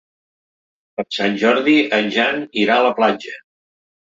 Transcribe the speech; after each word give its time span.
Per 0.99 1.05
Sant 1.17 1.37
Jordi 1.43 1.75
en 1.99 2.09
Jan 2.17 2.43
irà 2.65 2.81
a 2.81 2.87
la 2.89 2.93
platja. 3.03 3.37